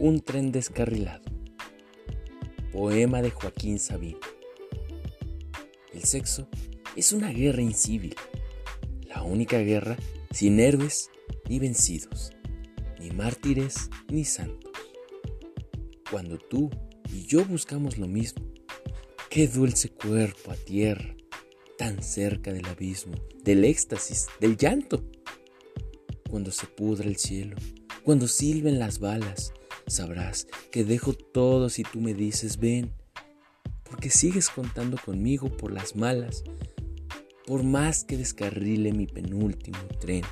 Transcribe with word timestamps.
Un 0.00 0.20
tren 0.20 0.50
descarrilado. 0.50 1.22
Poema 2.72 3.22
de 3.22 3.30
Joaquín 3.30 3.78
Sabina. 3.78 4.18
El 5.92 6.02
sexo 6.02 6.48
es 6.96 7.12
una 7.12 7.30
guerra 7.30 7.62
incivil, 7.62 8.16
la 9.08 9.22
única 9.22 9.58
guerra 9.58 9.96
sin 10.32 10.58
héroes 10.58 11.10
ni 11.48 11.60
vencidos, 11.60 12.32
ni 12.98 13.12
mártires 13.12 13.88
ni 14.08 14.24
santos. 14.24 14.72
Cuando 16.10 16.38
tú 16.38 16.70
y 17.12 17.26
yo 17.26 17.44
buscamos 17.44 17.96
lo 17.96 18.08
mismo, 18.08 18.44
qué 19.30 19.46
dulce 19.46 19.90
cuerpo 19.90 20.50
a 20.50 20.56
tierra, 20.56 21.14
tan 21.78 22.02
cerca 22.02 22.52
del 22.52 22.66
abismo, 22.66 23.14
del 23.44 23.64
éxtasis, 23.64 24.26
del 24.40 24.56
llanto. 24.56 25.04
Cuando 26.28 26.50
se 26.50 26.66
pudra 26.66 27.08
el 27.08 27.16
cielo, 27.16 27.54
cuando 28.02 28.26
silben 28.26 28.80
las 28.80 28.98
balas, 28.98 29.52
sabrás 29.86 30.46
que 30.70 30.84
dejo 30.84 31.12
todo 31.12 31.68
si 31.68 31.82
tú 31.82 32.00
me 32.00 32.14
dices 32.14 32.58
ven, 32.58 32.92
porque 33.84 34.10
sigues 34.10 34.48
contando 34.48 34.96
conmigo 34.96 35.48
por 35.56 35.72
las 35.72 35.96
malas, 35.96 36.42
por 37.46 37.62
más 37.62 38.04
que 38.04 38.16
descarrile 38.16 38.92
mi 38.92 39.06
penúltimo 39.06 39.78
tren. 40.00 40.24